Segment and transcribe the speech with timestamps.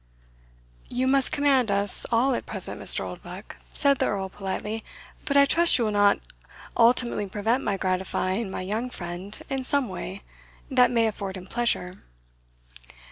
[0.89, 3.01] "You must command us all at present, Mr.
[3.01, 4.83] Oldbuck," said the Earl politely;
[5.25, 6.19] "but I trust you will not
[6.75, 10.23] ultimately prevent my gratifying my young friend in some way
[10.71, 11.99] that may afford him pleasure."